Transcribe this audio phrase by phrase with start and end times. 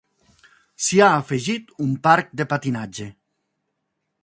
[0.85, 3.09] S'hi ha afegit un parc de patinatge.